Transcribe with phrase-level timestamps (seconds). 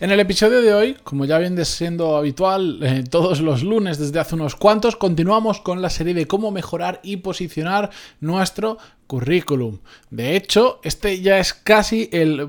[0.00, 4.18] En el episodio de hoy, como ya viene siendo habitual eh, todos los lunes desde
[4.18, 9.80] hace unos cuantos, continuamos con la serie de cómo mejorar y posicionar nuestro currículum.
[10.08, 12.48] De hecho, este ya es casi el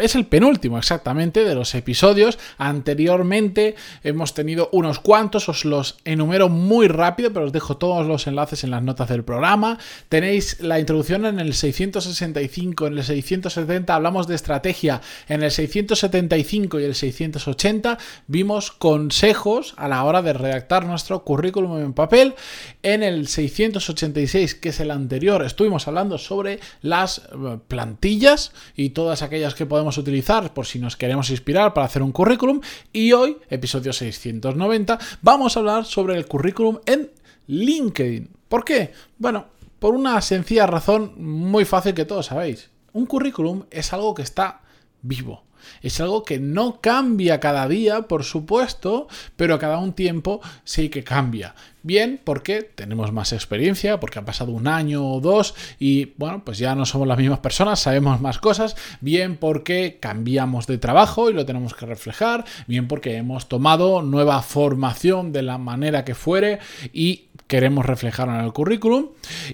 [0.00, 2.38] es el penúltimo exactamente de los episodios.
[2.58, 8.26] Anteriormente hemos tenido unos cuantos, os los enumero muy rápido, pero os dejo todos los
[8.26, 9.78] enlaces en las notas del programa.
[10.08, 16.80] Tenéis la introducción en el 665, en el 670 hablamos de estrategia, en el 675
[16.80, 22.34] y el 680 vimos consejos a la hora de redactar nuestro currículum en papel.
[22.82, 29.22] En el 686, que es el anterior, estuvimos hablando sobre las eh, plantillas y todas
[29.22, 32.60] aquellas que podemos utilizar por si nos queremos inspirar para hacer un currículum.
[32.92, 37.10] Y hoy, episodio 690, vamos a hablar sobre el currículum en
[37.46, 38.30] LinkedIn.
[38.48, 38.92] ¿Por qué?
[39.18, 39.46] Bueno,
[39.78, 42.70] por una sencilla razón muy fácil que todos sabéis.
[42.92, 44.60] Un currículum es algo que está
[45.02, 45.44] vivo.
[45.82, 51.04] Es algo que no cambia cada día, por supuesto, pero cada un tiempo sí que
[51.04, 51.54] cambia.
[51.82, 56.58] Bien, porque tenemos más experiencia, porque ha pasado un año o dos y bueno, pues
[56.58, 58.76] ya no somos las mismas personas, sabemos más cosas.
[59.00, 62.44] Bien, porque cambiamos de trabajo y lo tenemos que reflejar.
[62.66, 66.58] Bien, porque hemos tomado nueva formación de la manera que fuere
[66.92, 69.08] y queremos reflejarlo en el currículum.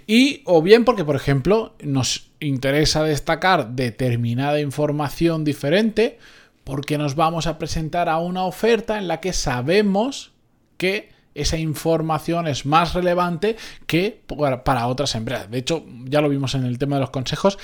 [0.06, 6.18] Y o bien porque, por ejemplo, nos interesa destacar determinada información diferente
[6.62, 10.32] porque nos vamos a presentar a una oferta en la que sabemos
[10.76, 14.20] que esa información es más relevante que
[14.64, 15.50] para otras empresas.
[15.50, 17.58] De hecho, ya lo vimos en el tema de los consejos,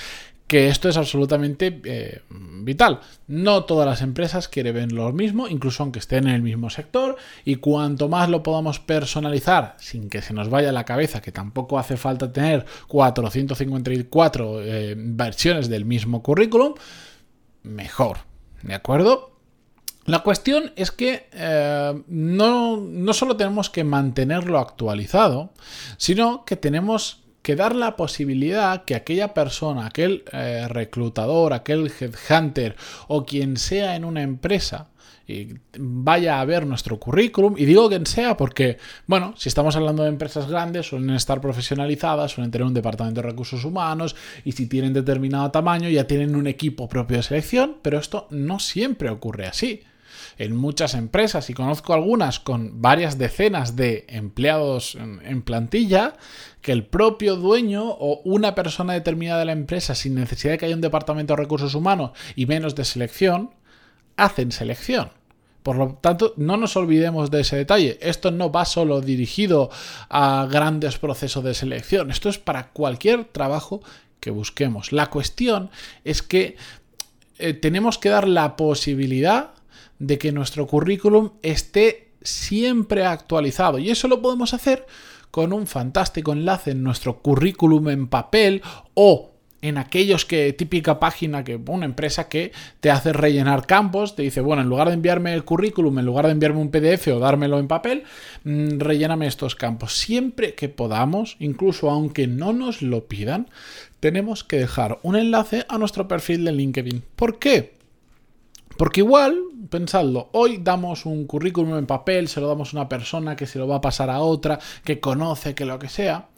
[0.47, 2.99] que esto es absolutamente eh, vital.
[3.27, 7.15] No todas las empresas quieren ver lo mismo, incluso aunque estén en el mismo sector,
[7.45, 11.79] y cuanto más lo podamos personalizar sin que se nos vaya la cabeza, que tampoco
[11.79, 16.73] hace falta tener 454 eh, versiones del mismo currículum,
[17.63, 18.19] mejor.
[18.61, 19.33] ¿De acuerdo?
[20.05, 25.51] La cuestión es que eh, no, no solo tenemos que mantenerlo actualizado,
[25.97, 32.75] sino que tenemos que dar la posibilidad que aquella persona, aquel eh, reclutador, aquel headhunter
[33.07, 34.87] o quien sea en una empresa
[35.77, 38.77] vaya a ver nuestro currículum y digo quien sea porque,
[39.07, 43.29] bueno, si estamos hablando de empresas grandes suelen estar profesionalizadas, suelen tener un departamento de
[43.29, 47.99] recursos humanos y si tienen determinado tamaño ya tienen un equipo propio de selección, pero
[47.99, 49.83] esto no siempre ocurre así
[50.37, 56.15] en muchas empresas y conozco algunas con varias decenas de empleados en, plantilla
[56.61, 60.65] que el propio dueño o una persona determinada de la empresa sin necesidad de que
[60.65, 63.51] haya un departamento de recursos humanos y menos de selección,
[64.15, 65.09] hacen selección.
[65.63, 67.97] Por lo tanto, no nos olvidemos de ese detalle.
[68.01, 69.69] Esto no va solo dirigido
[70.09, 72.11] a grandes procesos de selección.
[72.11, 73.81] Esto es para cualquier trabajo
[74.19, 74.91] que busquemos.
[74.91, 75.69] La cuestión
[76.03, 76.57] es que
[77.39, 79.51] eh, tenemos que dar la posibilidad
[80.03, 83.79] de que nuestro currículum esté siempre actualizado.
[83.79, 84.85] Y eso lo podemos hacer
[85.31, 88.61] con un fantástico enlace en nuestro currículum en papel
[88.93, 89.31] o
[89.61, 94.41] en aquellos que típica página que una empresa que te hace rellenar campos, te dice,
[94.41, 97.59] bueno, en lugar de enviarme el currículum, en lugar de enviarme un PDF o dármelo
[97.59, 98.03] en papel,
[98.43, 99.93] mm, relléname estos campos.
[99.93, 103.47] Siempre que podamos, incluso aunque no nos lo pidan,
[104.01, 107.01] tenemos que dejar un enlace a nuestro perfil de LinkedIn.
[107.15, 107.82] ¿Por qué?
[108.77, 109.39] Porque igual,
[109.69, 113.59] pensadlo, hoy damos un currículum en papel, se lo damos a una persona que se
[113.59, 116.29] lo va a pasar a otra, que conoce, que lo que sea,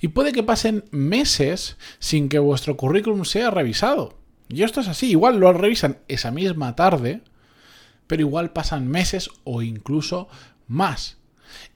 [0.00, 4.18] y puede que pasen meses sin que vuestro currículum sea revisado.
[4.48, 7.22] Y esto es así, igual lo revisan esa misma tarde,
[8.06, 10.28] pero igual pasan meses o incluso
[10.66, 11.18] más.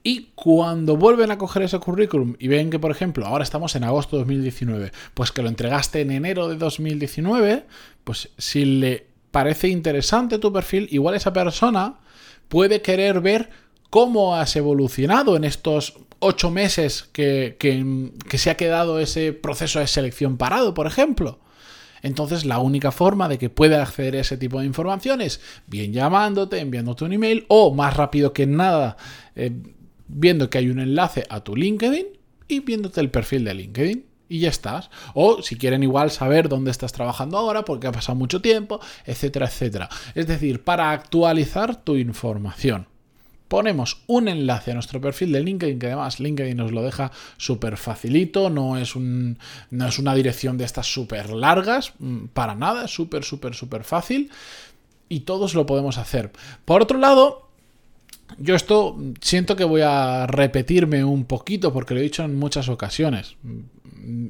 [0.02, 3.84] Y cuando vuelven a coger ese currículum y ven que, por ejemplo, ahora estamos en
[3.84, 7.64] agosto de 2019, pues que lo entregaste en enero de 2019,
[8.05, 11.96] pues si le parece interesante tu perfil, igual esa persona
[12.46, 13.50] puede querer ver
[13.90, 17.56] cómo has evolucionado en estos ocho meses que,
[18.32, 21.40] se ha quedado ese proceso de selección parado, por ejemplo.
[22.00, 25.92] Entonces, la única forma de que pueda acceder a ese tipo de información es bien
[25.92, 28.96] llamándote, enviándote un email o, más rápido que nada,
[29.34, 29.50] eh,
[30.06, 32.06] viendo que hay un enlace a tu LinkedIn
[32.46, 34.13] y viéndote el perfil de LinkedIn.
[34.28, 34.90] Y ya estás.
[35.14, 39.46] O si quieren igual saber dónde estás trabajando ahora, porque ha pasado mucho tiempo, etcétera,
[39.46, 39.88] etcétera.
[40.14, 42.86] Es decir, para actualizar tu información.
[43.48, 47.76] Ponemos un enlace a nuestro perfil de LinkedIn, que además LinkedIn nos lo deja súper
[47.76, 49.38] facilito, no es, un,
[49.70, 54.30] no es una dirección de estas súper largas, mm, para nada, súper, súper, súper fácil
[55.08, 56.32] y todos lo podemos hacer.
[56.64, 57.48] Por otro lado,
[58.38, 62.68] yo esto siento que voy a repetirme un poquito porque lo he dicho en muchas
[62.68, 63.36] ocasiones.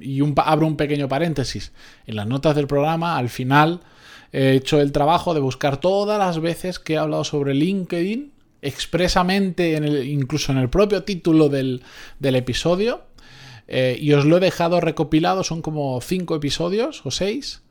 [0.01, 1.73] Y abro un pequeño paréntesis.
[2.07, 3.81] En las notas del programa, al final,
[4.33, 8.33] he hecho el trabajo de buscar todas las veces que he hablado sobre LinkedIn,
[8.63, 9.77] expresamente,
[10.07, 11.83] incluso en el propio título del,
[12.21, 13.03] episodio.
[13.67, 17.63] Eh, y os lo he dejado recopilado, son como cinco episodios o seis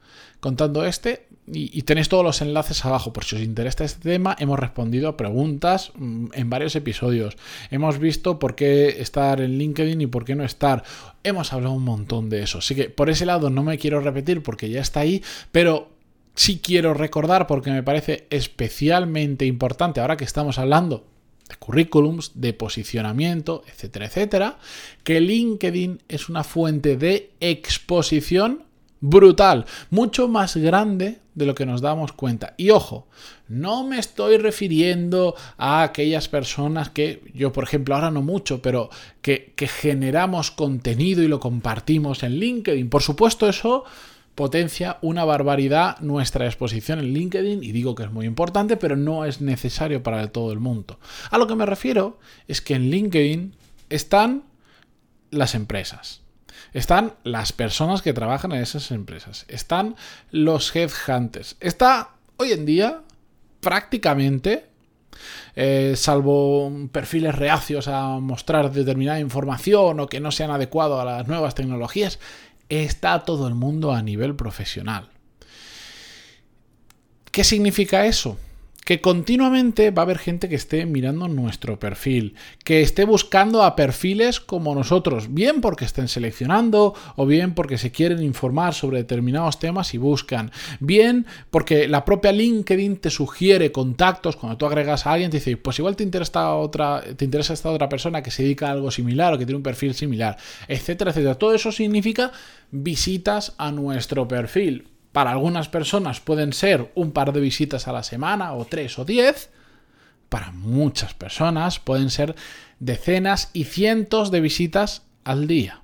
[0.44, 4.36] contando este y, tenéis todos los enlaces abajo por si os interesa este tema.
[4.40, 7.36] Hemos respondido a preguntas mm, en varios episodios.
[7.69, 10.84] Hemos visto por qué estar en LinkedIn y por qué no estar.
[11.24, 12.60] Hemos hablado un montón de eso.
[12.60, 15.90] Así que por ese lado no me quiero repetir porque ya está ahí, pero
[16.34, 21.06] sí quiero recordar porque me parece especialmente importante ahora que estamos hablando
[21.50, 24.57] de currículums, de posicionamiento, etcétera, etcétera,
[25.04, 28.63] que LinkedIn es una fuente de exposición
[29.03, 32.53] brutal, mucho más grande de lo que nos damos cuenta.
[32.55, 33.09] Y ojo,
[33.50, 38.89] no me estoy refiriendo a aquellas personas que yo, por ejemplo, ahora no mucho, pero
[39.21, 42.89] que, generamos contenido y lo compartimos en LinkedIn.
[42.89, 43.83] Por supuesto, eso
[44.35, 49.25] potencia una barbaridad nuestra exposición en LinkedIn y digo que es muy importante, pero no
[49.25, 50.97] es necesario para todo el mundo.
[51.29, 53.53] A lo que me refiero es que en LinkedIn
[53.89, 54.44] están
[55.29, 56.22] las empresas
[56.73, 59.45] están las personas que trabajan en esas empresas.
[59.47, 59.95] Están
[60.31, 61.55] los headhunters.
[61.59, 63.01] Está hoy en día
[63.59, 64.73] prácticamente
[65.55, 71.27] eh, salvo perfiles reacios a mostrar determinada información o que no sean adecuados a las
[71.27, 72.19] nuevas tecnologías,
[72.69, 75.09] está todo el mundo a nivel profesional.
[77.31, 78.38] ¿Qué significa eso?
[78.85, 83.75] Que continuamente va a haber gente que esté mirando nuestro perfil, que esté buscando a
[83.75, 89.59] perfiles como nosotros, bien porque estén seleccionando o bien porque se quieren informar sobre determinados
[89.59, 95.13] temas y buscan, bien porque la propia LinkedIn te sugiere contactos cuando tú agregas a
[95.13, 98.44] alguien, te dice, pues igual te interesa, otra, te interesa esta otra persona que se
[98.44, 100.38] dedica a algo similar o que tiene un perfil similar,
[100.68, 101.35] etcétera, etcétera.
[101.35, 102.31] Todo eso significa
[102.71, 104.93] visitas a nuestro perfil.
[105.13, 109.06] Para algunas personas pueden ser un par de visitas a la semana, o tres o
[109.06, 109.51] diez.
[110.27, 112.36] Para muchas personas pueden ser
[112.80, 115.83] decenas y cientos de visitas al día.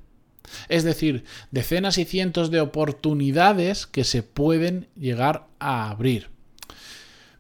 [0.68, 6.30] Es decir, decenas y cientos de oportunidades que se pueden llegar a abrir.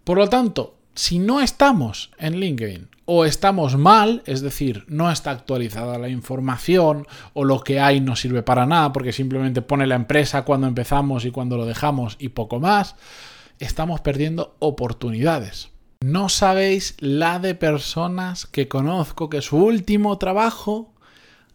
[0.03, 5.31] Por lo tanto, si no estamos en LinkedIn o estamos mal, es decir, no está
[5.31, 9.95] actualizada la información o lo que hay no sirve para nada porque simplemente pone la
[9.95, 12.97] empresa cuando empezamos y cuando lo dejamos y poco más,
[13.59, 15.69] estamos perdiendo oportunidades.
[16.01, 20.93] No sabéis la de personas que conozco que su último trabajo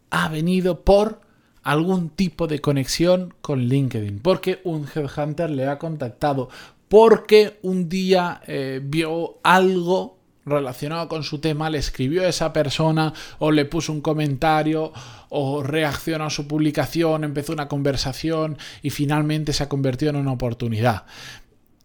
[0.09, 1.21] ha venido por
[1.65, 6.51] algún tipo de conexión con LinkedIn, porque un headhunter le ha contactado,
[6.95, 13.13] porque un día eh, vio algo relacionado con su tema, le escribió a esa persona
[13.41, 14.93] o le puso un comentario
[15.29, 20.31] o reaccionó a su publicación, empezó una conversación y finalmente se ha convertido en una
[20.31, 21.05] oportunidad.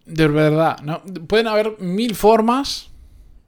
[0.05, 1.01] De verdad, ¿no?
[1.25, 2.91] pueden haber mil formas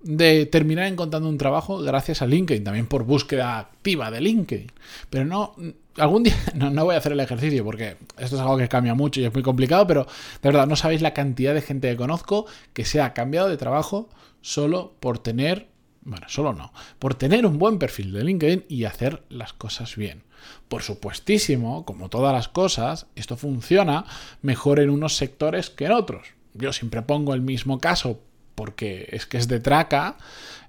[0.01, 4.71] de terminar encontrando un trabajo gracias a LinkedIn, también por búsqueda activa de LinkedIn.
[5.11, 5.53] Pero no,
[5.97, 9.21] algún día no, voy a hacer el ejercicio porque esto es algo que cambia mucho
[9.21, 12.45] y es muy complicado, pero de verdad no sabéis la cantidad de gente que conozco
[12.73, 14.09] que se ha cambiado de trabajo
[14.41, 15.67] solo por tener,
[16.01, 20.23] bueno, solo no, por tener un buen perfil de LinkedIn y hacer las cosas bien.
[20.67, 24.05] Por supuestísimo, como todas las cosas, esto funciona
[24.41, 26.29] mejor en unos sectores que en otros.
[26.53, 28.19] Yo siempre pongo el mismo caso
[28.55, 30.17] porque es que es de traca,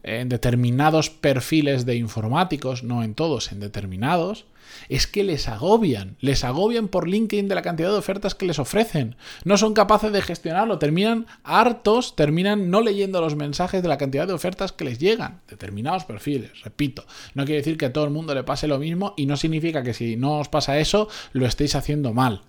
[0.03, 4.47] en determinados perfiles de informáticos, no en todos, en determinados,
[4.89, 8.59] es que les agobian, les agobian por LinkedIn de la cantidad de ofertas que les
[8.59, 9.17] ofrecen.
[9.45, 14.27] No son capaces de gestionarlo, terminan hartos, terminan no leyendo los mensajes de la cantidad
[14.27, 15.41] de ofertas que les llegan.
[15.49, 17.05] Determinados perfiles, repito.
[17.35, 19.83] No quiere decir que a todo el mundo le pase lo mismo y no significa
[19.83, 22.43] que si no os pasa eso, lo estéis haciendo mal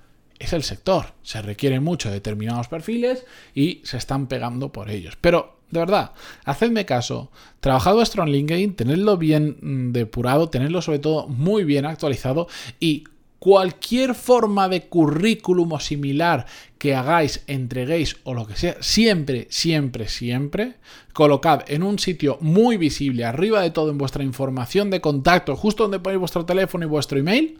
[0.44, 1.08] es el sector.
[1.24, 5.18] Se requiere mucho de determinados perfiles y se están pegando por ellos.
[5.20, 6.12] Pero, de verdad,
[6.46, 7.32] hacedme caso.
[7.60, 12.48] Trabajad vuestro en LinkedIn, tenedlo bien mm, depurado, tenedlo sobre todo muy bien actualizado
[12.80, 13.06] y
[13.44, 16.46] cualquier forma de currículum o similar
[16.78, 20.76] que hagáis, entreguéis o lo que sea, siempre, siempre, siempre,
[21.12, 25.84] colocad en un sitio muy visible, arriba de todo en vuestra información de contacto, justo
[25.84, 27.60] donde ponéis vuestro teléfono y vuestro email,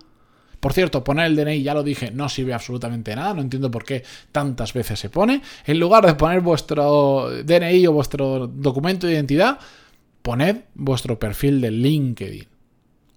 [0.64, 3.84] Por cierto, poner el DNI, ya lo dije, no sirve absolutamente nada, no entiendo por
[3.84, 4.02] qué
[4.32, 5.42] tantas veces se pone.
[5.66, 9.60] En lugar de poner vuestro DNI o vuestro documento de identidad,
[10.22, 12.48] poned vuestro perfil de LinkedIn.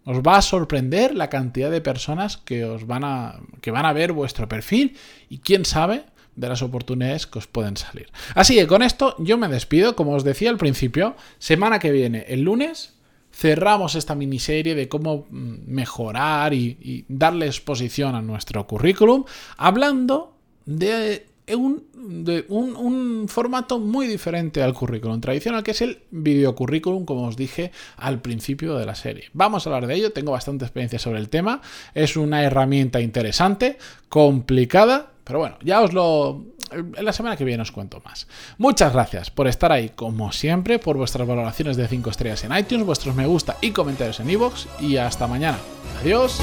[0.07, 3.93] Os va a sorprender la cantidad de personas que os van a que van a
[3.93, 4.97] ver vuestro perfil
[5.29, 6.03] y quién sabe
[6.35, 8.09] de las oportunidades que os pueden salir.
[8.35, 12.25] Así que con esto yo me despido, como os decía al principio, semana que viene,
[12.27, 12.96] el lunes,
[13.37, 19.25] cerramos esta miniserie de cómo mm, mejorar y, darle exposición a nuestro currículum,
[19.59, 21.85] hablando de un,
[22.25, 27.73] de un, formato muy diferente al currículum tradicional, que es el videocurrículum, como os dije
[27.99, 29.25] al principio de la serie.
[29.35, 31.61] Vamos a hablar de ello, tengo bastante experiencia sobre el tema,
[31.95, 33.77] es una herramienta interesante,
[34.09, 36.47] complicada, pero bueno, ya os lo...
[36.77, 38.27] En la semana que viene os cuento más.
[38.59, 42.87] Muchas gracias por estar ahí, como siempre, por vuestras valoraciones de 5 estrellas en iTunes,
[42.87, 45.59] vuestros me gusta y comentarios en iVoox, y hasta mañana.
[46.01, 46.41] Adiós.